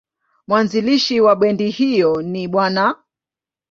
Mwanzilishi 0.47 1.21
wa 1.21 1.35
bendi 1.35 1.69
hiyo 1.69 2.21
ni 2.21 2.47
Bw. 2.47 2.59